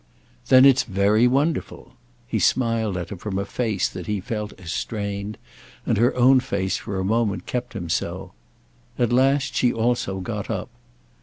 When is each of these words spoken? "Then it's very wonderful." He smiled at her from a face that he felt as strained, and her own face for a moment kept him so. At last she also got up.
"Then 0.47 0.65
it's 0.65 0.81
very 0.81 1.27
wonderful." 1.27 1.93
He 2.25 2.39
smiled 2.39 2.97
at 2.97 3.11
her 3.11 3.17
from 3.17 3.37
a 3.37 3.45
face 3.45 3.87
that 3.87 4.07
he 4.07 4.19
felt 4.19 4.51
as 4.59 4.71
strained, 4.71 5.37
and 5.85 5.99
her 5.99 6.15
own 6.15 6.39
face 6.39 6.75
for 6.77 6.97
a 6.99 7.03
moment 7.05 7.45
kept 7.45 7.73
him 7.73 7.87
so. 7.87 8.33
At 8.97 9.13
last 9.13 9.53
she 9.55 9.71
also 9.71 10.19
got 10.19 10.49
up. 10.49 10.69